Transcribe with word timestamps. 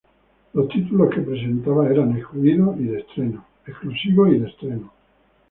Los 0.53 0.67
títulos 0.69 1.13
que 1.13 1.21
presentaba 1.21 1.87
eran 1.87 2.17
exclusivos 2.17 2.75
y 2.79 2.85
de 2.85 3.01
estreno. 3.01 3.45